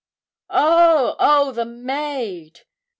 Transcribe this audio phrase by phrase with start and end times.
[0.49, 2.61] 'Oh, oh, the maid!